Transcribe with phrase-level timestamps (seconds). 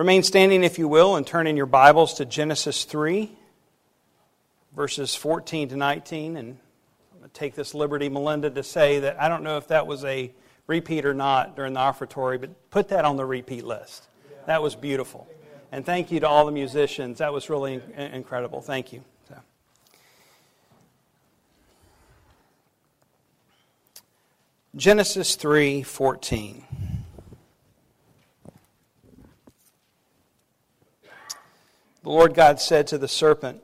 [0.00, 3.30] Remain standing, if you will, and turn in your Bibles to Genesis 3,
[4.74, 6.38] verses 14 to 19.
[6.38, 6.56] And
[7.12, 9.86] I'm going to take this liberty, Melinda, to say that I don't know if that
[9.86, 10.32] was a
[10.66, 14.08] repeat or not during the offertory, but put that on the repeat list.
[14.46, 15.28] That was beautiful.
[15.70, 17.18] And thank you to all the musicians.
[17.18, 18.62] That was really incredible.
[18.62, 19.04] Thank you.
[24.74, 26.89] Genesis 3:14
[32.02, 33.62] The Lord God said to the serpent,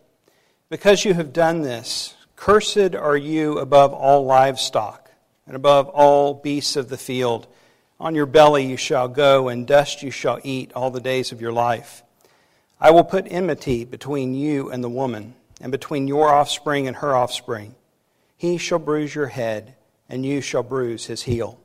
[0.69, 5.11] Because you have done this, cursed are you above all livestock
[5.47, 7.47] and above all beasts of the field.
[7.99, 11.41] On your belly you shall go, and dust you shall eat all the days of
[11.41, 12.03] your life.
[12.79, 17.17] I will put enmity between you and the woman, and between your offspring and her
[17.17, 17.75] offspring.
[18.37, 19.77] He shall bruise your head,
[20.11, 21.59] and you shall bruise his heel.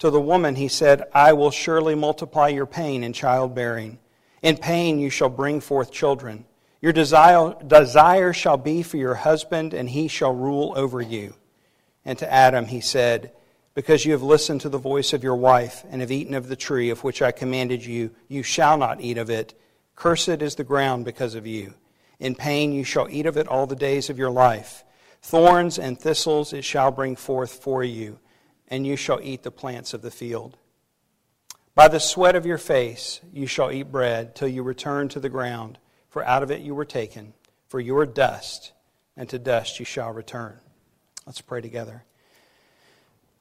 [0.00, 3.98] To the woman he said, I will surely multiply your pain in childbearing.
[4.42, 6.44] In pain you shall bring forth children.
[6.80, 11.34] Your desire, desire shall be for your husband, and he shall rule over you.
[12.04, 13.32] And to Adam he said,
[13.74, 16.56] Because you have listened to the voice of your wife, and have eaten of the
[16.56, 19.58] tree of which I commanded you, you shall not eat of it.
[19.96, 21.74] Cursed is the ground because of you.
[22.20, 24.84] In pain you shall eat of it all the days of your life.
[25.20, 28.20] Thorns and thistles it shall bring forth for you,
[28.68, 30.56] and you shall eat the plants of the field.
[31.78, 35.28] By the sweat of your face you shall eat bread till you return to the
[35.28, 35.78] ground,
[36.10, 37.34] for out of it you were taken,
[37.68, 38.72] for you are dust,
[39.16, 40.58] and to dust you shall return.
[41.24, 42.02] Let's pray together.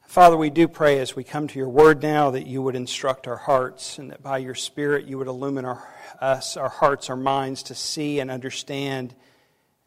[0.06, 3.28] Father, we do pray as we come to your word now that you would instruct
[3.28, 5.84] our hearts and that by your Spirit you would illumine our,
[6.22, 9.16] us, our hearts, our minds to see and understand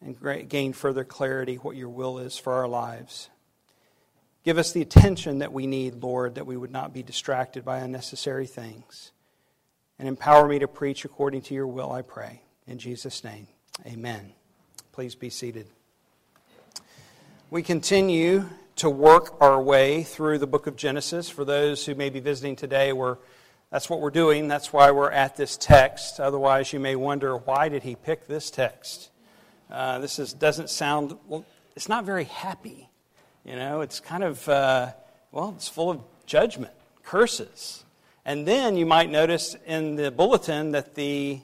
[0.01, 3.31] and gain further clarity what your will is for our lives.
[4.45, 7.79] Give us the attention that we need, Lord, that we would not be distracted by
[7.79, 9.13] unnecessary things.
[9.99, 12.41] And empower me to preach according to your will, I pray.
[12.67, 13.49] In Jesus' name,
[13.87, 14.33] amen.
[14.93, 15.67] Please be seated.
[17.51, 21.29] We continue to work our way through the book of Genesis.
[21.29, 23.19] For those who may be visiting today, we're,
[23.71, 24.49] that's what we're doing.
[24.49, 26.19] That's why we're at this text.
[26.19, 29.11] Otherwise, you may wonder why did he pick this text?
[29.71, 31.45] Uh, this is, doesn't sound, well,
[31.77, 32.90] it's not very happy.
[33.45, 34.93] You know, it's kind of, uh,
[35.33, 37.85] well, it's full of judgment, curses.
[38.25, 41.41] And then you might notice in the bulletin that the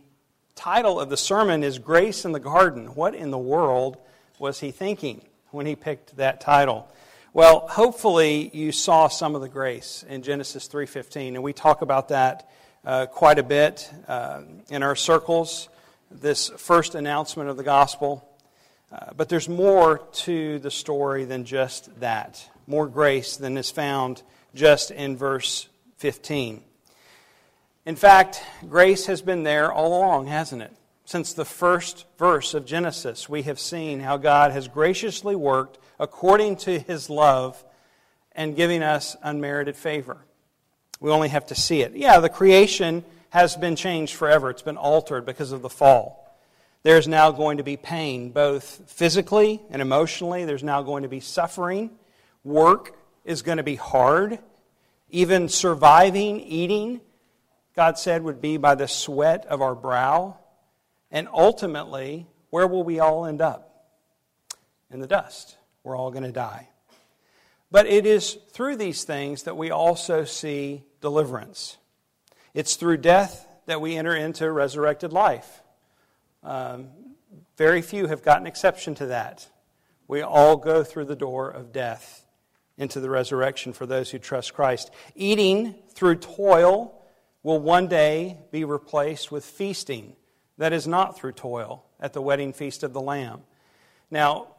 [0.54, 2.94] title of the sermon is Grace in the Garden.
[2.94, 3.96] What in the world
[4.38, 6.86] was he thinking when he picked that title?
[7.32, 12.08] Well, hopefully you saw some of the grace in Genesis 3:15, and we talk about
[12.08, 12.48] that
[12.84, 15.68] uh, quite a bit uh, in our circles.
[16.10, 18.25] This first announcement of the gospel,
[18.92, 24.22] uh, but there's more to the story than just that, more grace than is found
[24.54, 26.62] just in verse 15.
[27.84, 30.72] In fact, grace has been there all along, hasn't it?
[31.04, 36.56] Since the first verse of Genesis, we have seen how God has graciously worked according
[36.56, 37.62] to his love
[38.32, 40.19] and giving us unmerited favor.
[41.00, 41.94] We only have to see it.
[41.94, 46.25] Yeah, the creation has been changed forever, it's been altered because of the fall.
[46.86, 50.44] There's now going to be pain, both physically and emotionally.
[50.44, 51.91] There's now going to be suffering.
[52.44, 54.38] Work is going to be hard.
[55.10, 57.00] Even surviving, eating,
[57.75, 60.38] God said, would be by the sweat of our brow.
[61.10, 63.88] And ultimately, where will we all end up?
[64.88, 65.56] In the dust.
[65.82, 66.69] We're all going to die.
[67.69, 71.78] But it is through these things that we also see deliverance.
[72.54, 75.64] It's through death that we enter into resurrected life.
[76.46, 76.90] Um,
[77.56, 79.48] very few have gotten exception to that.
[80.06, 82.24] We all go through the door of death
[82.78, 84.92] into the resurrection for those who trust Christ.
[85.16, 87.02] Eating through toil
[87.42, 90.14] will one day be replaced with feasting
[90.56, 93.40] that is not through toil at the wedding feast of the Lamb.
[94.08, 94.54] Now,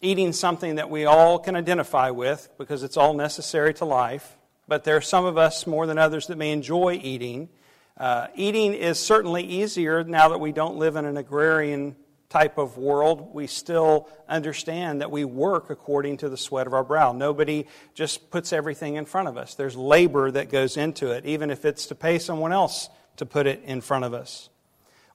[0.00, 4.82] eating something that we all can identify with because it's all necessary to life, but
[4.82, 7.48] there are some of us more than others that may enjoy eating
[7.96, 11.96] uh, eating is certainly easier now that we don't live in an agrarian
[12.32, 13.34] type of world.
[13.34, 17.12] We still understand that we work according to the sweat of our brow.
[17.12, 19.54] Nobody just puts everything in front of us.
[19.54, 23.46] There's labor that goes into it, even if it's to pay someone else to put
[23.46, 24.48] it in front of us.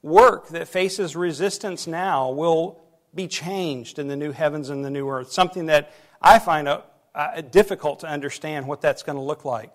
[0.03, 2.79] Work that faces resistance now will
[3.15, 5.91] be changed in the new heavens and the new earth, something that
[6.21, 6.81] I find uh,
[7.15, 9.73] uh difficult to understand what that's going to look like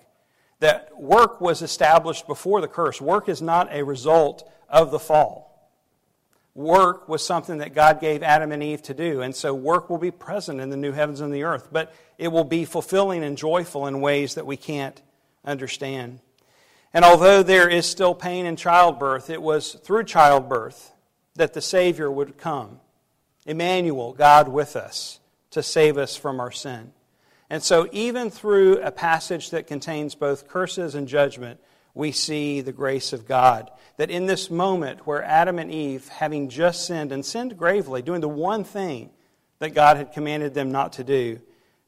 [0.62, 3.00] that work was established before the curse.
[3.00, 5.68] Work is not a result of the fall.
[6.54, 9.98] Work was something that God gave Adam and Eve to do, and so work will
[9.98, 13.36] be present in the new heavens and the earth, but it will be fulfilling and
[13.36, 15.02] joyful in ways that we can't
[15.44, 16.20] understand.
[16.94, 20.92] And although there is still pain in childbirth, it was through childbirth
[21.34, 22.78] that the Savior would come.
[23.46, 25.18] Emmanuel, God with us,
[25.50, 26.92] to save us from our sin.
[27.52, 31.60] And so, even through a passage that contains both curses and judgment,
[31.92, 33.70] we see the grace of God.
[33.98, 38.22] That in this moment where Adam and Eve, having just sinned and sinned gravely, doing
[38.22, 39.10] the one thing
[39.58, 41.40] that God had commanded them not to do,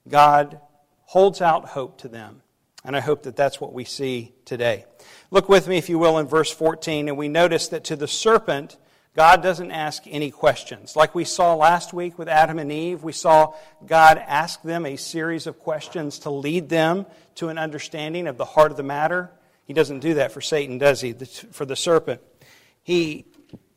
[0.07, 0.61] God
[1.05, 2.43] holds out hope to them.
[2.85, 4.85] And I hope that that's what we see today.
[5.31, 8.07] Look with me, if you will, in verse 14, and we notice that to the
[8.07, 8.77] serpent,
[9.15, 10.97] God doesn't ask any questions.
[10.97, 13.55] Like we saw last week with Adam and Eve, we saw
[13.87, 17.07] God ask them a series of questions to lead them
[17.37, 19.31] to an understanding of the heart of the matter.
[19.67, 21.13] He doesn't do that for Satan, does he?
[21.13, 22.23] For the serpent.
[22.83, 23.27] He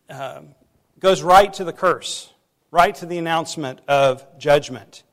[0.09, 0.55] um,
[0.99, 2.33] goes right to the curse,
[2.71, 5.03] right to the announcement of judgment.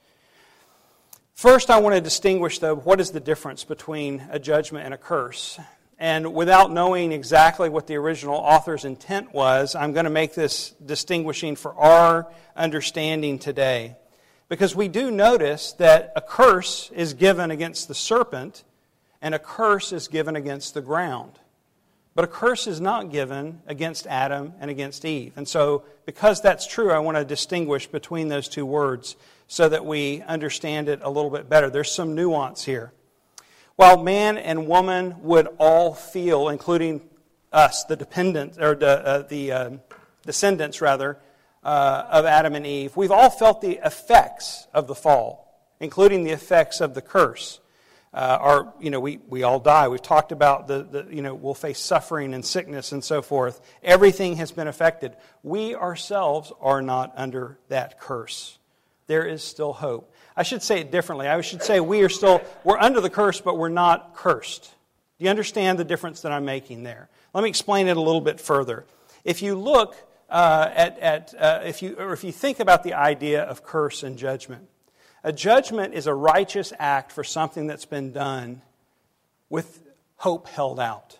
[1.35, 4.99] First, I want to distinguish, though, what is the difference between a judgment and a
[4.99, 5.59] curse.
[6.05, 10.73] And without knowing exactly what the original author's intent was, I'm going to make this
[10.85, 13.97] distinguishing for our understanding today.
[14.51, 18.65] Because we do notice that a curse is given against the serpent
[19.23, 21.39] and a curse is given against the ground.
[22.15, 25.33] But a curse is not given against Adam and against Eve.
[25.37, 29.17] And so, because that's true, I want to distinguish between those two words
[29.49, 31.71] so that we understand it a little bit better.
[31.71, 32.93] There's some nuance here.
[33.77, 37.01] While man and woman would all feel, including
[37.53, 39.71] us, the dependents, or the, uh, the uh,
[40.25, 41.19] descendants rather,
[41.65, 46.31] uh, of Adam and Eve, we've all felt the effects of the fall, including the
[46.31, 47.59] effects of the curse.
[48.13, 49.89] Uh, our, you know, we, we all die.
[49.89, 53.61] We've talked about the, the, you know, we'll face suffering and sickness and so forth.
[53.83, 55.17] Everything has been affected.
[55.43, 58.59] We ourselves are not under that curse
[59.07, 60.14] there is still hope.
[60.37, 61.29] I should say it differently.
[61.29, 64.65] I should say we are still, we're under the curse, but we're not cursed.
[65.19, 67.09] Do you understand the difference that I'm making there?
[67.33, 68.85] Let me explain it a little bit further.
[69.25, 69.97] If you look
[70.29, 74.03] uh, at, at uh, if you, or if you think about the idea of curse
[74.03, 74.69] and judgment,
[75.23, 78.61] a judgment is a righteous act for something that's been done
[79.49, 79.83] with
[80.17, 81.19] hope held out.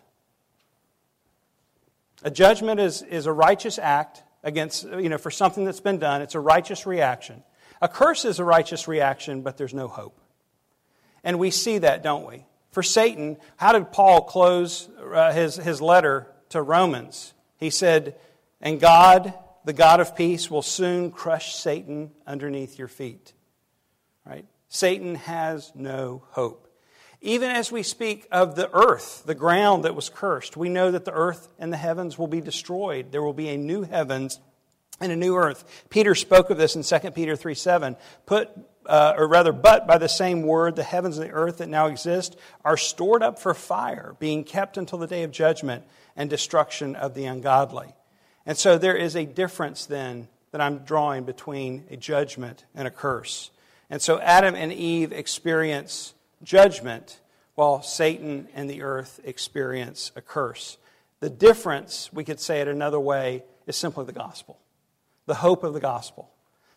[2.23, 6.21] A judgment is, is a righteous act against, you know, for something that's been done.
[6.21, 7.43] It's a righteous reaction.
[7.81, 10.19] A curse is a righteous reaction, but there's no hope.
[11.23, 12.45] And we see that, don't we?
[12.71, 17.33] For Satan, how did Paul close uh, his, his letter to Romans?
[17.57, 18.15] He said,
[18.61, 19.33] And God,
[19.63, 23.33] the God of peace, will soon crush Satan underneath your feet.
[24.25, 24.45] Right?
[24.69, 26.67] Satan has no hope.
[27.21, 31.05] Even as we speak of the earth, the ground that was cursed, we know that
[31.05, 33.11] the earth and the heavens will be destroyed.
[33.11, 34.39] There will be a new heavens
[34.99, 35.85] and a new earth.
[35.89, 37.95] Peter spoke of this in 2 Peter 3 7.
[38.25, 38.49] Put,
[38.85, 41.87] uh, or rather, but by the same word, the heavens and the earth that now
[41.87, 45.83] exist are stored up for fire, being kept until the day of judgment
[46.15, 47.93] and destruction of the ungodly.
[48.45, 52.91] And so there is a difference then that I'm drawing between a judgment and a
[52.91, 53.51] curse.
[53.89, 56.13] And so Adam and Eve experience
[56.43, 57.19] judgment
[57.55, 60.77] while Satan and the earth experience a curse.
[61.19, 64.59] The difference, we could say it another way, is simply the gospel
[65.25, 66.31] the hope of the gospel.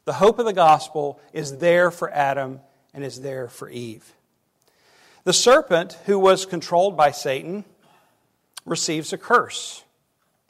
[0.04, 2.60] The hope of the gospel is there for Adam
[2.94, 4.12] and is there for Eve.
[5.24, 7.64] The serpent, who was controlled by Satan,
[8.64, 9.84] receives a curse.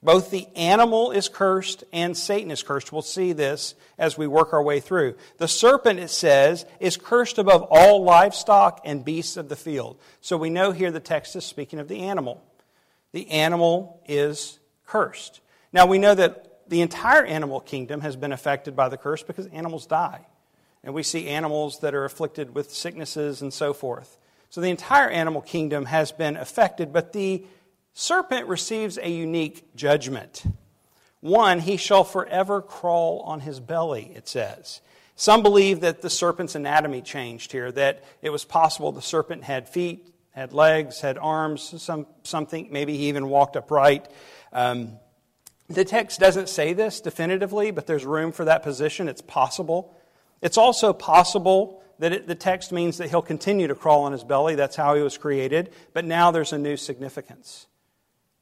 [0.00, 2.92] Both the animal is cursed and Satan is cursed.
[2.92, 5.16] We'll see this as we work our way through.
[5.38, 9.98] The serpent, it says, is cursed above all livestock and beasts of the field.
[10.20, 12.44] So we know here the text is speaking of the animal.
[13.10, 15.40] The animal is cursed.
[15.72, 19.46] Now we know that the entire animal kingdom has been affected by the curse because
[19.46, 20.26] animals die.
[20.84, 24.18] And we see animals that are afflicted with sicknesses and so forth.
[24.50, 27.44] So the entire animal kingdom has been affected, but the
[27.92, 30.44] serpent receives a unique judgment.
[31.20, 34.80] One, he shall forever crawl on his belly, it says.
[35.16, 39.68] Some believe that the serpent's anatomy changed here, that it was possible the serpent had
[39.68, 44.08] feet, had legs, had arms, some, something, maybe he even walked upright.
[44.52, 44.92] Um,
[45.68, 49.08] the text doesn't say this definitively, but there's room for that position.
[49.08, 49.94] It's possible.
[50.40, 54.24] It's also possible that it, the text means that he'll continue to crawl on his
[54.24, 54.54] belly.
[54.54, 55.70] That's how he was created.
[55.92, 57.66] But now there's a new significance.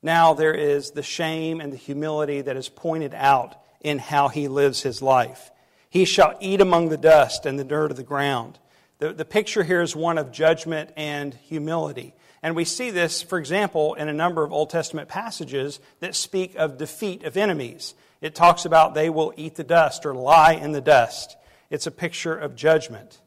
[0.02, 4.46] Now there is the shame and the humility that is pointed out in how he
[4.46, 5.50] lives his life.
[5.88, 8.58] He shall eat among the dust and the dirt of the ground.
[8.98, 12.14] The, the picture here is one of judgment and humility.
[12.46, 16.54] And we see this, for example, in a number of Old Testament passages that speak
[16.54, 17.94] of defeat of enemies.
[18.20, 21.36] It talks about they will eat the dust or lie in the dust.
[21.70, 23.20] It's a picture of judgment.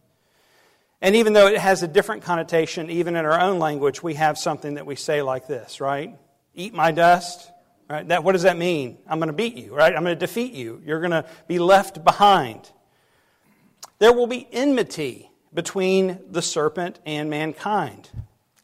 [1.02, 4.38] And even though it has a different connotation, even in our own language, we have
[4.38, 6.18] something that we say like this, right?
[6.56, 7.52] Eat my dust.
[7.90, 8.08] Right?
[8.08, 9.00] That, what does that mean?
[9.06, 9.94] I'm going to beat you, right?
[9.94, 10.82] I'm going to defeat you.
[10.86, 12.72] You're going to be left behind.
[13.98, 18.10] There will be enmity between the serpent and mankind.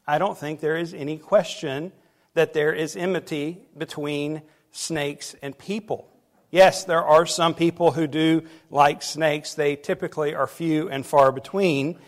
[0.07, 1.91] I don't think there is any question
[2.35, 6.07] that there is enmity between snakes and people.
[6.51, 9.55] Yes, there are some people who do like snakes.
[9.55, 11.99] They typically are few and far between.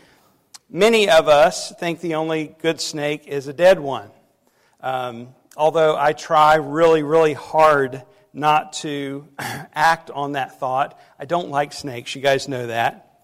[0.70, 4.12] Many of us think the only good snake is a dead one.
[4.82, 11.00] Um, although I try really, really hard not to act on that thought.
[11.20, 13.22] I don't like snakes, you guys know that.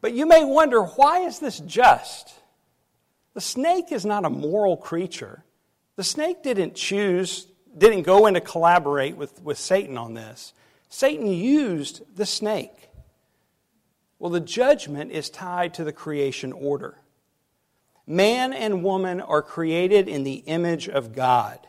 [0.00, 2.37] But you may wonder why is this just?
[3.38, 5.44] The snake is not a moral creature.
[5.94, 7.46] The snake didn't choose,
[7.78, 10.52] didn't go in to collaborate with, with Satan on this.
[10.88, 12.90] Satan used the snake.
[14.18, 16.98] Well, the judgment is tied to the creation order.
[18.08, 21.60] Man and woman are created in the image of God.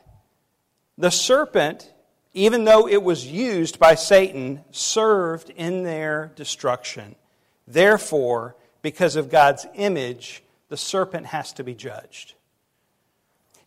[0.98, 1.94] The serpent,
[2.34, 7.14] even though it was used by Satan, served in their destruction.
[7.68, 12.34] Therefore, because of God's image, the serpent has to be judged.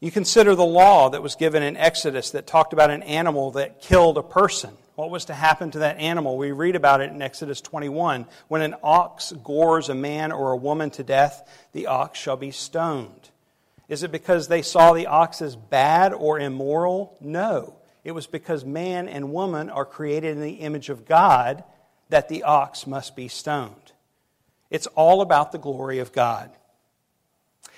[0.00, 3.80] You consider the law that was given in Exodus that talked about an animal that
[3.80, 4.70] killed a person.
[4.96, 6.36] What was to happen to that animal?
[6.36, 8.26] We read about it in Exodus 21.
[8.48, 12.50] When an ox gores a man or a woman to death, the ox shall be
[12.50, 13.30] stoned.
[13.88, 17.16] Is it because they saw the ox as bad or immoral?
[17.20, 17.76] No.
[18.04, 21.62] It was because man and woman are created in the image of God
[22.08, 23.92] that the ox must be stoned.
[24.68, 26.50] It's all about the glory of God.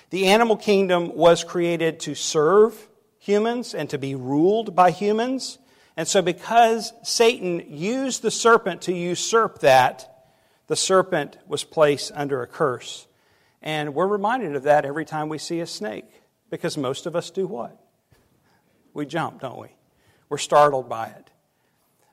[0.09, 5.57] The animal kingdom was created to serve humans and to be ruled by humans.
[5.97, 10.27] And so, because Satan used the serpent to usurp that,
[10.67, 13.07] the serpent was placed under a curse.
[13.61, 16.05] And we're reminded of that every time we see a snake,
[16.49, 17.79] because most of us do what?
[18.93, 19.69] We jump, don't we?
[20.29, 21.29] We're startled by it.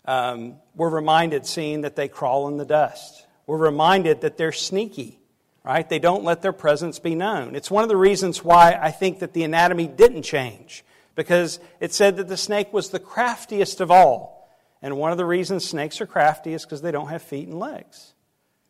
[0.04, 3.26] Um, we're reminded, seeing that they crawl in the dust.
[3.46, 5.21] We're reminded that they're sneaky
[5.64, 5.88] right?
[5.88, 7.54] They don't let their presence be known.
[7.54, 11.92] It's one of the reasons why I think that the anatomy didn't change, because it
[11.92, 14.50] said that the snake was the craftiest of all.
[14.80, 17.58] And one of the reasons snakes are crafty is because they don't have feet and
[17.58, 18.14] legs.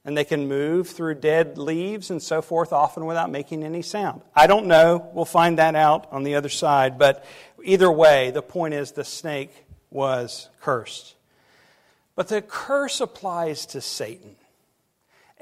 [0.05, 4.21] And they can move through dead leaves and so forth, often without making any sound.
[4.35, 5.09] I don't know.
[5.15, 6.99] We'll find that out on the other side.
[6.99, 7.25] But
[7.63, 11.15] either way, the point is the snake was cursed.
[12.17, 14.37] But the curse applies to Satan.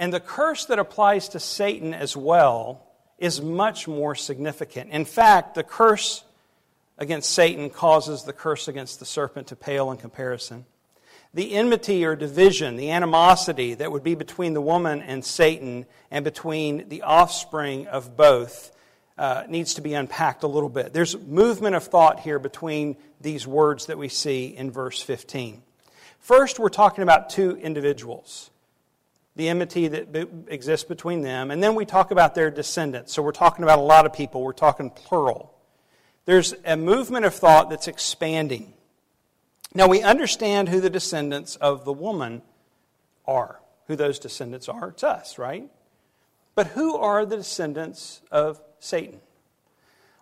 [0.00, 2.86] And the curse that applies to Satan as well
[3.18, 4.90] is much more significant.
[4.92, 6.24] In fact, the curse
[6.96, 10.64] against Satan causes the curse against the serpent to pale in comparison.
[11.34, 16.24] The enmity or division, the animosity that would be between the woman and Satan and
[16.24, 18.74] between the offspring of both
[19.18, 20.94] uh, needs to be unpacked a little bit.
[20.94, 25.62] There's movement of thought here between these words that we see in verse 15.
[26.20, 28.49] First, we're talking about two individuals
[29.36, 31.50] the enmity that exists between them.
[31.50, 33.12] And then we talk about their descendants.
[33.12, 35.54] So we're talking about a lot of people, we're talking plural.
[36.24, 38.72] There's a movement of thought that's expanding.
[39.74, 42.42] Now we understand who the descendants of the woman
[43.26, 44.88] are, who those descendants are.
[44.88, 45.70] It's us, right?
[46.54, 49.20] But who are the descendants of Satan?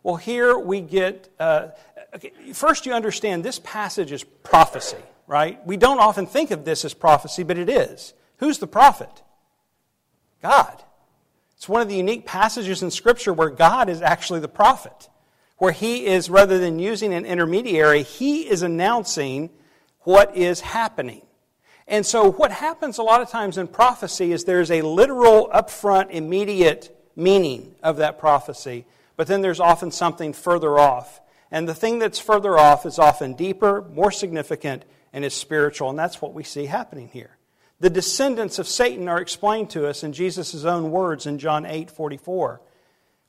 [0.03, 1.29] Well, here we get.
[1.39, 1.69] Uh,
[2.15, 5.65] okay, first, you understand this passage is prophecy, right?
[5.67, 8.15] We don't often think of this as prophecy, but it is.
[8.39, 9.23] Who's the prophet?
[10.43, 10.83] God.
[11.57, 15.09] It's one of the unique passages in Scripture where God is actually the prophet,
[15.57, 19.51] where he is, rather than using an intermediary, he is announcing
[20.01, 21.23] what is happening.
[21.89, 26.11] And so, what happens a lot of times in prophecy is there's a literal, upfront,
[26.11, 28.85] immediate meaning of that prophecy,
[29.17, 31.21] but then there's often something further off.
[31.51, 35.91] And the thing that's further off is often deeper, more significant, and is spiritual.
[35.91, 37.38] And that's what we see happening here.
[37.81, 41.91] The descendants of Satan are explained to us in Jesus' own words in John 8
[41.91, 42.61] 44,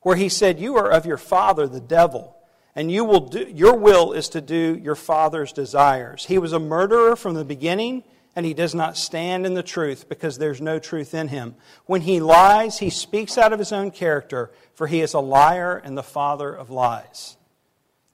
[0.02, 2.36] where he said, You are of your father, the devil,
[2.76, 6.26] and you will do, your will is to do your father's desires.
[6.26, 8.04] He was a murderer from the beginning,
[8.36, 11.56] and he does not stand in the truth because there's no truth in him.
[11.86, 15.78] When he lies, he speaks out of his own character, for he is a liar
[15.78, 17.38] and the father of lies.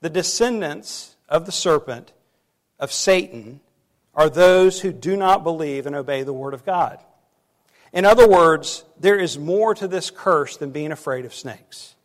[0.01, 2.12] The descendants of the serpent,
[2.77, 3.62] of Satan,
[4.15, 7.00] are those who do not believe and obey the Word of God.
[7.91, 11.95] In other words, there is more to this curse than being afraid of snakes.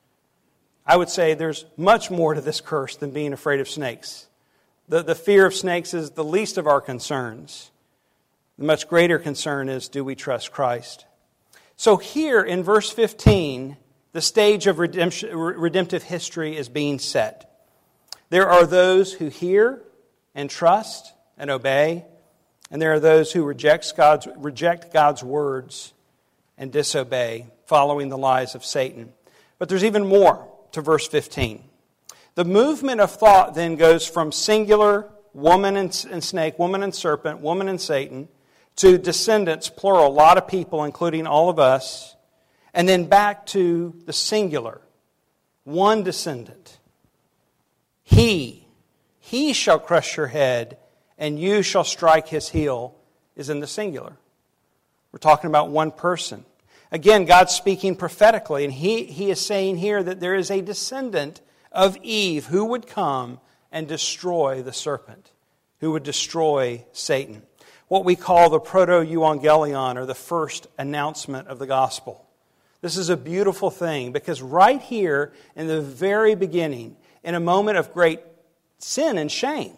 [0.86, 4.26] I would say there's much more to this curse than being afraid of snakes.
[4.88, 7.70] The, the fear of snakes is the least of our concerns.
[8.58, 11.06] The much greater concern is do we trust Christ?
[11.76, 13.76] So, here in verse 15,
[14.12, 17.68] the stage of redemptive history is being set.
[18.28, 19.82] There are those who hear
[20.34, 22.04] and trust and obey,
[22.70, 25.94] and there are those who reject God's, reject God's words
[26.58, 29.12] and disobey, following the lies of Satan.
[29.58, 31.64] But there's even more to verse 15.
[32.34, 37.40] The movement of thought then goes from singular, woman and, and snake, woman and serpent,
[37.40, 38.28] woman and Satan,
[38.76, 42.14] to descendants, plural, a lot of people, including all of us,
[42.74, 44.80] and then back to the singular,
[45.64, 46.78] one descendant.
[48.02, 48.66] He,
[49.18, 50.76] he shall crush your head,
[51.20, 52.96] and you shall strike his heel,
[53.36, 54.16] is in the singular.
[55.12, 56.44] We're talking about one person.
[56.90, 61.40] Again, God's speaking prophetically, and he, he is saying here that there is a descendant
[61.70, 63.38] of Eve who would come
[63.70, 65.30] and destroy the serpent,
[65.78, 67.42] who would destroy Satan.
[67.86, 72.26] What we call the proto euangelion, or the first announcement of the gospel.
[72.80, 77.76] This is a beautiful thing because right here in the very beginning, in a moment
[77.76, 78.20] of great
[78.78, 79.76] sin and shame,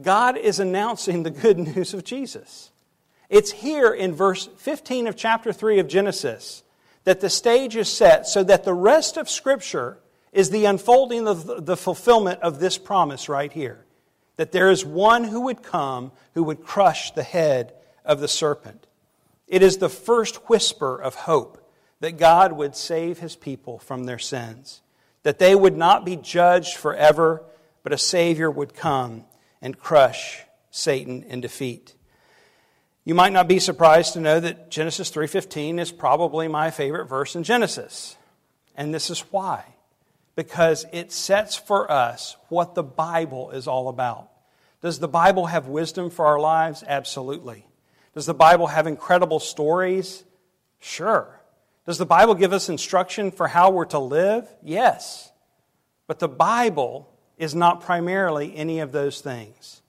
[0.00, 2.70] God is announcing the good news of Jesus.
[3.28, 6.62] It's here in verse 15 of chapter 3 of Genesis
[7.04, 9.98] that the stage is set so that the rest of Scripture
[10.32, 13.84] is the unfolding of the fulfillment of this promise right here.
[14.36, 17.72] That there is one who would come who would crush the head
[18.04, 18.86] of the serpent.
[19.48, 21.62] It is the first whisper of hope
[22.00, 24.82] that God would save his people from their sins,
[25.22, 27.42] that they would not be judged forever,
[27.82, 29.24] but a Savior would come
[29.66, 31.96] and crush Satan in defeat.
[33.04, 37.34] You might not be surprised to know that Genesis 3:15 is probably my favorite verse
[37.34, 38.16] in Genesis.
[38.76, 39.64] And this is why.
[40.36, 44.28] Because it sets for us what the Bible is all about.
[44.82, 46.84] Does the Bible have wisdom for our lives?
[46.86, 47.66] Absolutely.
[48.14, 50.22] Does the Bible have incredible stories?
[50.78, 51.40] Sure.
[51.86, 54.48] Does the Bible give us instruction for how we're to live?
[54.62, 55.32] Yes.
[56.06, 59.82] But the Bible is not primarily any of those things.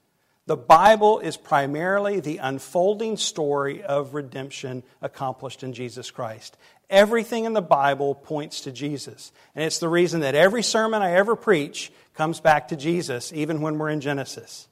[0.46, 6.56] The Bible is primarily the unfolding story of redemption accomplished in Jesus Christ.
[6.88, 9.30] Everything in the Bible points to Jesus.
[9.54, 13.60] And it's the reason that every sermon I ever preach comes back to Jesus, even
[13.60, 14.68] when we're in Genesis.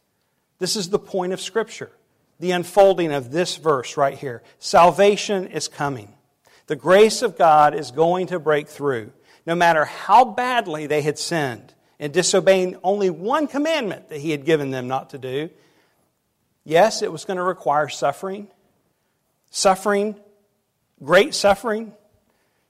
[0.58, 1.92] This is the point of Scripture,
[2.40, 4.42] the unfolding of this verse right here.
[4.58, 6.14] Salvation is coming.
[6.68, 9.12] The grace of God is going to break through.
[9.44, 14.44] No matter how badly they had sinned in disobeying only one commandment that He had
[14.44, 15.50] given them not to do,
[16.64, 18.48] yes, it was going to require suffering.
[19.50, 20.16] Suffering,
[21.02, 21.92] great suffering.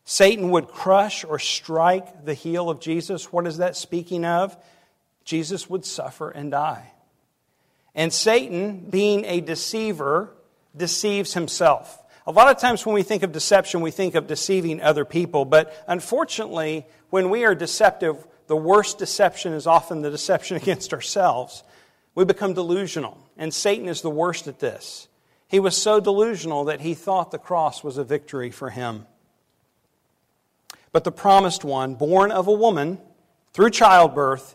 [0.05, 3.33] Satan would crush or strike the heel of Jesus.
[3.33, 4.57] What is that speaking of?
[5.25, 6.93] Jesus would suffer and die.
[7.95, 10.33] And Satan, being a deceiver,
[10.77, 12.03] deceives himself.
[12.27, 15.45] A lot of times when we think of deception, we think of deceiving other people,
[15.45, 21.63] but unfortunately, when we are deceptive, the worst deception is often the deception against ourselves.
[22.15, 25.09] We become delusional, and Satan is the worst at this.
[25.49, 29.07] He was so delusional that he thought the cross was a victory for him.
[30.93, 32.99] But the promised one, born of a woman
[33.53, 34.55] through childbirth,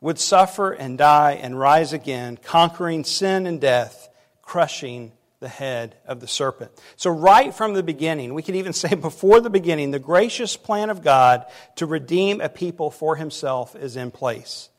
[0.00, 4.08] would suffer and die and rise again, conquering sin and death,
[4.42, 6.70] crushing the head of the serpent.
[6.96, 10.88] So, right from the beginning, we could even say before the beginning, the gracious plan
[10.88, 11.44] of God
[11.76, 14.70] to redeem a people for himself is in place.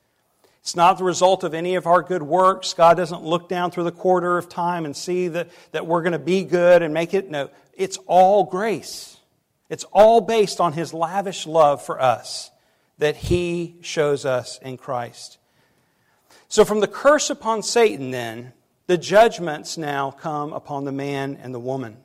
[0.62, 2.74] It's not the result of any of our good works.
[2.74, 6.14] God doesn't look down through the quarter of time and see that, that we're going
[6.14, 7.30] to be good and make it.
[7.30, 9.18] No, it's all grace.
[9.70, 12.50] It's all based on his lavish love for us
[12.98, 15.38] that he shows us in Christ.
[16.48, 18.54] So, from the curse upon Satan, then,
[18.88, 21.98] the judgments now come upon the man and the woman.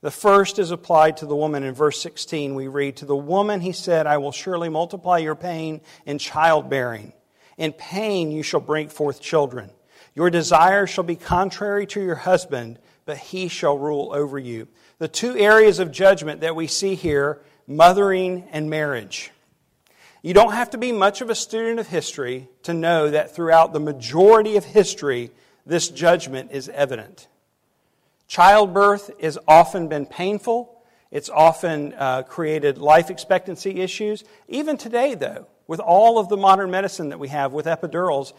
[0.00, 1.64] The first is applied to the woman.
[1.64, 5.34] In verse 16, we read, To the woman he said, I will surely multiply your
[5.34, 7.12] pain in childbearing.
[7.56, 9.70] In pain you shall bring forth children.
[10.14, 14.68] Your desire shall be contrary to your husband, but he shall rule over you.
[14.98, 19.30] The two areas of judgment that we see here mothering and marriage.
[20.22, 23.72] You don't have to be much of a student of history to know that throughout
[23.72, 25.30] the majority of history,
[25.68, 27.28] this judgment is evident.
[28.26, 30.82] Childbirth has often been painful.
[31.10, 34.24] It's often uh, created life expectancy issues.
[34.48, 38.32] Even today, though, with all of the modern medicine that we have with epidurals,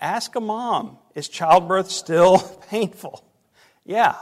[0.00, 3.24] ask a mom is childbirth still painful?
[3.84, 4.16] Yeah.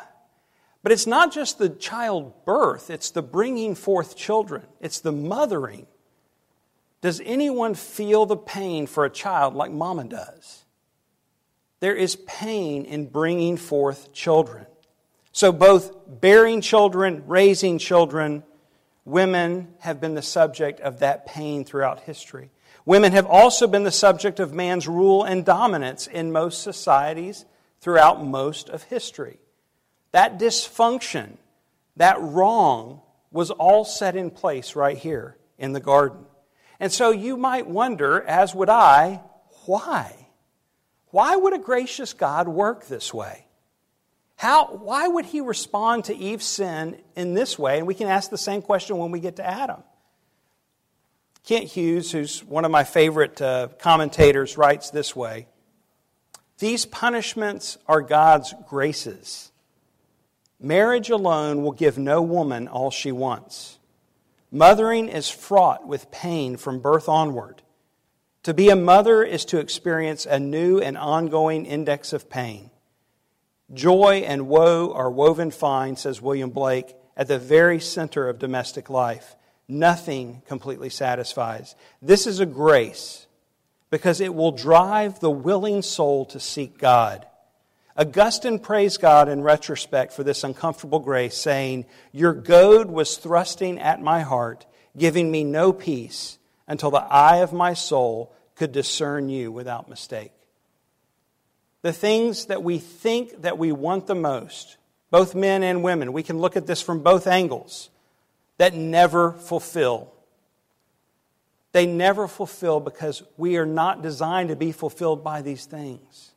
[0.82, 5.86] But it's not just the childbirth, it's the bringing forth children, it's the mothering.
[7.00, 10.64] Does anyone feel the pain for a child like mama does?
[11.80, 14.66] There is pain in bringing forth children.
[15.32, 18.42] So, both bearing children, raising children,
[19.04, 22.50] women have been the subject of that pain throughout history.
[22.84, 27.44] Women have also been the subject of man's rule and dominance in most societies
[27.80, 29.38] throughout most of history.
[30.12, 31.36] That dysfunction,
[31.96, 36.24] that wrong, was all set in place right here in the garden.
[36.80, 39.20] And so you might wonder, as would I,
[39.66, 40.27] why?
[41.18, 43.44] Why would a gracious God work this way?
[44.36, 47.78] How, why would he respond to Eve's sin in this way?
[47.78, 49.82] And we can ask the same question when we get to Adam.
[51.42, 55.48] Kent Hughes, who's one of my favorite uh, commentators, writes this way
[56.60, 59.50] These punishments are God's graces.
[60.60, 63.80] Marriage alone will give no woman all she wants.
[64.52, 67.60] Mothering is fraught with pain from birth onward.
[68.44, 72.70] To be a mother is to experience a new and ongoing index of pain.
[73.72, 78.88] Joy and woe are woven fine, says William Blake, at the very center of domestic
[78.88, 79.34] life.
[79.66, 81.74] Nothing completely satisfies.
[82.00, 83.26] This is a grace
[83.90, 87.26] because it will drive the willing soul to seek God.
[87.96, 94.00] Augustine praised God in retrospect for this uncomfortable grace, saying, Your goad was thrusting at
[94.00, 96.37] my heart, giving me no peace
[96.68, 100.32] until the eye of my soul could discern you without mistake.
[101.82, 104.76] The things that we think that we want the most,
[105.10, 107.88] both men and women, we can look at this from both angles,
[108.58, 110.12] that never fulfill.
[111.72, 116.32] They never fulfill because we are not designed to be fulfilled by these things.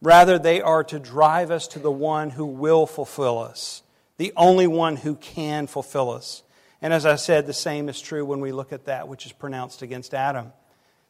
[0.00, 3.82] Rather, they are to drive us to the one who will fulfill us,
[4.16, 6.42] the only one who can fulfill us.
[6.80, 9.32] And as I said, the same is true when we look at that which is
[9.32, 10.52] pronounced against Adam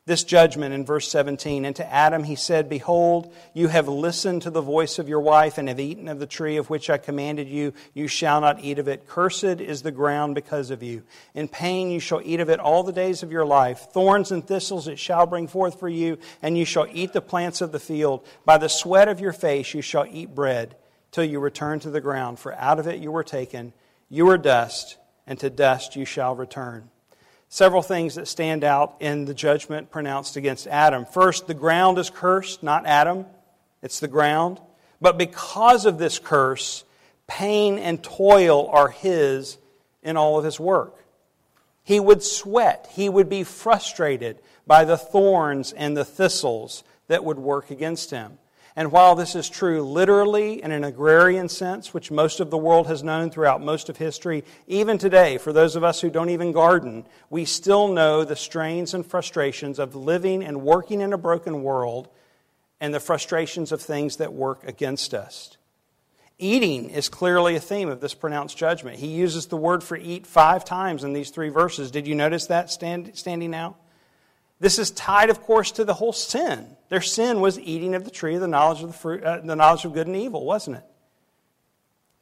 [0.08, 1.64] this judgment in verse 17.
[1.64, 5.58] And to Adam he said, Behold, you have listened to the voice of your wife
[5.58, 7.74] and have eaten of the tree of which I commanded you.
[7.94, 9.06] You shall not eat of it.
[9.06, 11.04] Cursed is the ground because of you.
[11.34, 13.88] In pain you shall eat of it all the days of your life.
[13.92, 17.60] Thorns and thistles it shall bring forth for you, and you shall eat the plants
[17.60, 18.26] of the field.
[18.44, 20.74] By the sweat of your face you shall eat bread
[21.12, 22.38] till you return to the ground.
[22.38, 23.74] For out of it you were taken.
[24.08, 24.96] You are dust,
[25.28, 26.90] and to dust you shall return
[27.48, 31.06] several things that stand out in the judgment pronounced against Adam.
[31.06, 33.26] First, the ground is cursed, not Adam,
[33.82, 34.60] it's the ground.
[35.00, 36.84] But because of this curse,
[37.26, 39.58] pain and toil are his
[40.02, 41.04] in all of his work.
[41.84, 47.38] He would sweat, he would be frustrated by the thorns and the thistles that would
[47.38, 48.38] work against him.
[48.78, 52.86] And while this is true literally in an agrarian sense, which most of the world
[52.86, 56.52] has known throughout most of history, even today, for those of us who don't even
[56.52, 61.64] garden, we still know the strains and frustrations of living and working in a broken
[61.64, 62.06] world
[62.78, 65.56] and the frustrations of things that work against us.
[66.38, 69.00] Eating is clearly a theme of this pronounced judgment.
[69.00, 71.90] He uses the word for eat five times in these three verses.
[71.90, 73.74] Did you notice that stand, standing out?
[74.60, 76.76] This is tied, of course, to the whole sin.
[76.88, 79.54] Their sin was eating of the tree of the knowledge of, the fruit, uh, the
[79.54, 80.84] knowledge of good and evil, wasn't it?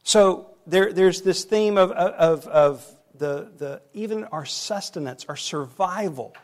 [0.03, 6.35] So there, there's this theme of, of, of the, the, even our sustenance, our survival,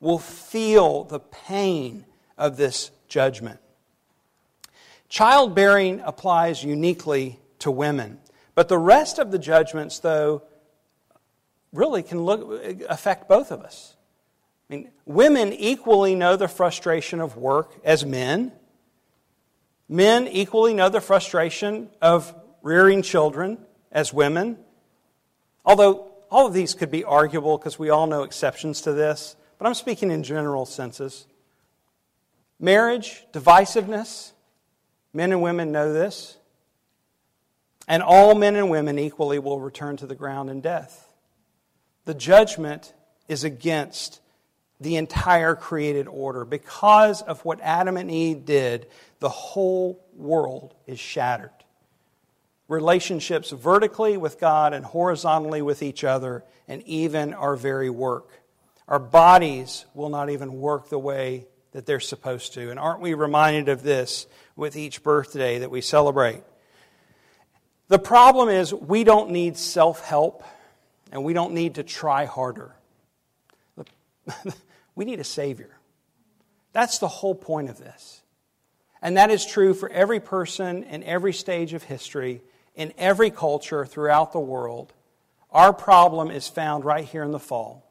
[0.00, 2.04] will feel the pain
[2.36, 3.60] of this judgment.
[5.08, 8.18] Childbearing applies uniquely to women,
[8.54, 10.42] but the rest of the judgments, though,
[11.72, 13.94] really can look, affect both of us.
[14.72, 18.52] Mean, women equally know the frustration of work as men.
[19.86, 23.58] Men equally know the frustration of rearing children
[23.90, 24.56] as women.
[25.62, 29.66] Although all of these could be arguable because we all know exceptions to this, but
[29.66, 31.26] I'm speaking in general senses.
[32.58, 34.32] Marriage, divisiveness,
[35.12, 36.38] men and women know this.
[37.86, 41.12] And all men and women equally will return to the ground in death.
[42.06, 42.94] The judgment
[43.28, 44.21] is against
[44.82, 46.44] the entire created order.
[46.44, 48.86] Because of what Adam and Eve did,
[49.20, 51.50] the whole world is shattered.
[52.68, 58.30] Relationships vertically with God and horizontally with each other, and even our very work.
[58.88, 62.70] Our bodies will not even work the way that they're supposed to.
[62.70, 66.42] And aren't we reminded of this with each birthday that we celebrate?
[67.88, 70.44] The problem is, we don't need self help
[71.10, 72.74] and we don't need to try harder.
[74.94, 75.78] We need a Savior.
[76.72, 78.22] That's the whole point of this.
[79.00, 82.42] And that is true for every person in every stage of history,
[82.74, 84.92] in every culture throughout the world.
[85.50, 87.84] Our problem is found right here in the fall.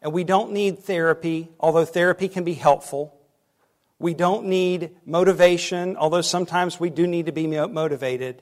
[0.00, 3.14] And we don't need therapy, although therapy can be helpful.
[3.98, 8.40] We don't need motivation, although sometimes we do need to be motivated.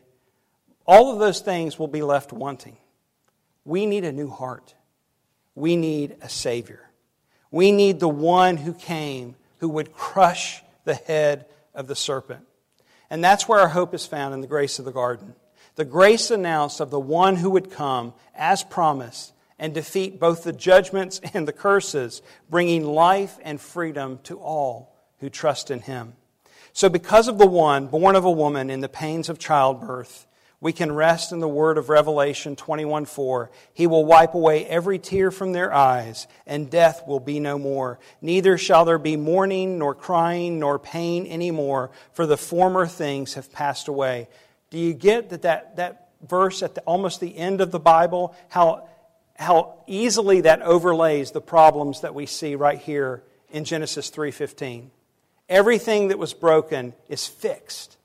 [0.86, 2.76] All of those things will be left wanting.
[3.64, 4.74] We need a new heart.
[5.54, 6.85] We need a Savior.
[7.50, 12.46] We need the one who came who would crush the head of the serpent.
[13.10, 15.34] And that's where our hope is found in the grace of the garden.
[15.76, 20.52] The grace announced of the one who would come as promised and defeat both the
[20.52, 26.14] judgments and the curses, bringing life and freedom to all who trust in him.
[26.72, 30.26] So, because of the one born of a woman in the pains of childbirth,
[30.66, 33.52] we can rest in the word of Revelation 21 4.
[33.72, 38.00] He will wipe away every tear from their eyes, and death will be no more.
[38.20, 43.52] Neither shall there be mourning, nor crying, nor pain anymore, for the former things have
[43.52, 44.26] passed away.
[44.70, 48.34] Do you get that, that, that verse at the, almost the end of the Bible,
[48.48, 48.88] how,
[49.36, 54.88] how easily that overlays the problems that we see right here in Genesis 3:15?
[55.48, 57.96] Everything that was broken is fixed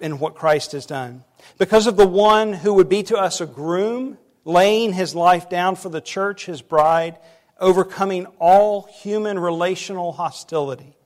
[0.00, 1.24] in what Christ has done.
[1.58, 5.76] Because of the one who would be to us a groom, laying his life down
[5.76, 7.18] for the church, his bride,
[7.58, 10.96] overcoming all human relational hostility.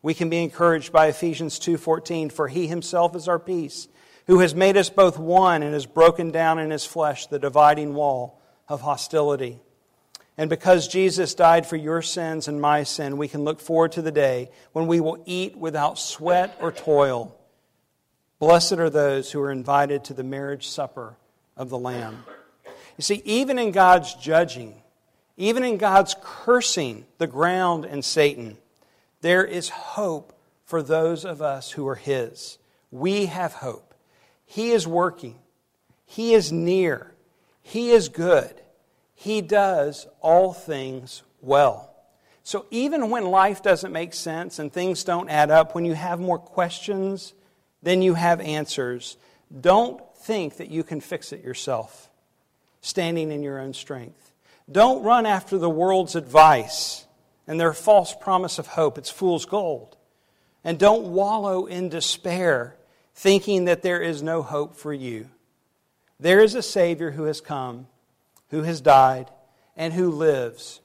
[0.00, 3.88] We can be encouraged by Ephesians 2:14 for he himself is our peace,
[4.26, 7.94] who has made us both one and has broken down in his flesh the dividing
[7.94, 9.60] wall of hostility.
[10.36, 14.02] And because Jesus died for your sins and my sin, we can look forward to
[14.02, 17.36] the day when we will eat without sweat or toil.
[18.38, 21.16] Blessed are those who are invited to the marriage supper
[21.56, 22.24] of the Lamb.
[22.96, 24.82] You see, even in God's judging,
[25.36, 28.58] even in God's cursing the ground and Satan,
[29.20, 32.58] there is hope for those of us who are His.
[32.90, 33.94] We have hope.
[34.46, 35.38] He is working,
[36.04, 37.12] He is near,
[37.62, 38.60] He is good.
[39.16, 41.94] He does all things well.
[42.42, 46.20] So even when life doesn't make sense and things don't add up, when you have
[46.20, 47.32] more questions
[47.84, 49.16] than you have answers,
[49.60, 52.10] don't think that you can fix it yourself,
[52.80, 54.32] standing in your own strength.
[54.70, 57.06] Don't run after the world's advice
[57.46, 58.98] and their false promise of hope.
[58.98, 59.96] It's fool's gold.
[60.64, 62.76] And don't wallow in despair,
[63.14, 65.28] thinking that there is no hope for you.
[66.18, 67.86] There is a Savior who has come
[68.54, 69.30] who has died,
[69.76, 70.80] and who lives,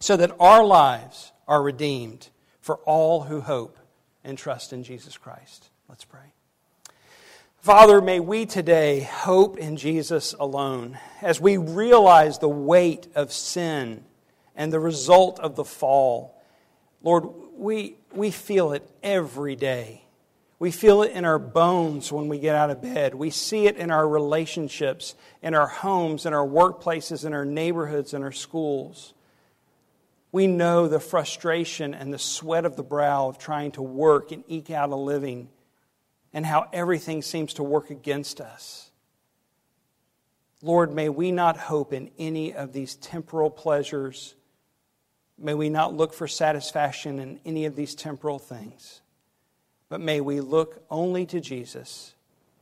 [0.00, 2.28] so that our lives are redeemed
[2.60, 3.78] for all who hope
[4.24, 5.70] and trust in Jesus Christ.
[5.88, 6.32] Let's pray.
[7.58, 14.04] Father, may we today hope in Jesus alone as we realize the weight of sin
[14.54, 16.42] and the result of the fall.
[17.02, 20.04] Lord, we, we feel it every day.
[20.58, 23.14] We feel it in our bones when we get out of bed.
[23.14, 28.14] We see it in our relationships, in our homes, in our workplaces, in our neighborhoods,
[28.14, 29.12] in our schools.
[30.32, 34.44] We know the frustration and the sweat of the brow of trying to work and
[34.48, 35.48] eke out a living
[36.34, 38.90] and how everything seems to work against us.
[40.60, 44.34] Lord, may we not hope in any of these temporal pleasures.
[45.38, 49.00] May we not look for satisfaction in any of these temporal things
[49.94, 52.16] but may we look only to Jesus,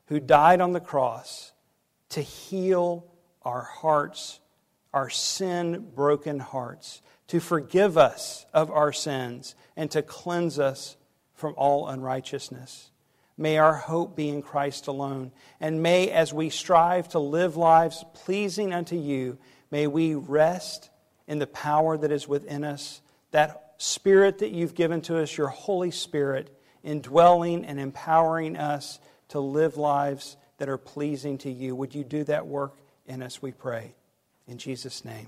[0.08, 1.52] who died on the cross
[2.10, 3.06] to heal
[3.40, 4.38] our hearts,
[4.92, 10.98] our sin broken hearts, to forgive us of our sins, and to cleanse us
[11.32, 12.90] from all unrighteousness.
[13.36, 15.32] May our hope be in Christ alone.
[15.60, 19.38] And may, as we strive to live lives pleasing unto you,
[19.70, 20.90] may we rest
[21.26, 25.48] in the power that is within us, that Spirit that you've given to us, your
[25.48, 31.74] Holy Spirit indwelling and empowering us to live lives that are pleasing to you.
[31.74, 33.94] Would you do that work in us, we pray.
[34.46, 35.26] In Jesus' name.